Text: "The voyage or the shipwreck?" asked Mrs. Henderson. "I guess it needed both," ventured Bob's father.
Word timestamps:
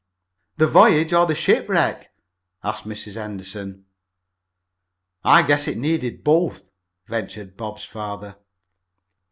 "The 0.57 0.65
voyage 0.65 1.13
or 1.13 1.27
the 1.27 1.35
shipwreck?" 1.35 2.11
asked 2.63 2.85
Mrs. 2.85 3.21
Henderson. 3.21 3.85
"I 5.23 5.45
guess 5.45 5.67
it 5.67 5.77
needed 5.77 6.23
both," 6.23 6.71
ventured 7.05 7.55
Bob's 7.55 7.85
father. 7.85 8.35